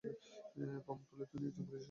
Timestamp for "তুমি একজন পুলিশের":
1.25-1.65